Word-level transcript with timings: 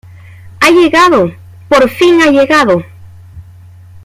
¡Ha 0.61 0.71
llegado!¡ 0.71 1.31
por 1.69 1.87
fin 1.87 2.23
ha 2.23 2.31
llegado! 2.31 2.83